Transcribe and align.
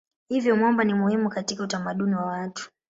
Hivyo 0.29 0.55
mwamba 0.55 0.83
ni 0.83 0.93
muhimu 0.93 1.29
katika 1.29 1.63
utamaduni 1.63 2.15
wa 2.15 2.25
watu. 2.25 2.71